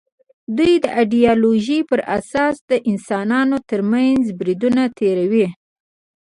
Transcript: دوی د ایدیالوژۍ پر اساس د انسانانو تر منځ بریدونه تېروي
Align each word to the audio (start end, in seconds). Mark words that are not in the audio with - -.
دوی 0.57 0.73
د 0.83 0.85
ایدیالوژۍ 0.97 1.79
پر 1.89 1.99
اساس 2.17 2.55
د 2.69 2.71
انسانانو 2.91 3.57
تر 3.69 3.81
منځ 3.91 4.23
بریدونه 4.39 4.83
تېروي 4.97 5.47